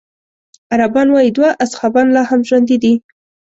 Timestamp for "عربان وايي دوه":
0.73-1.49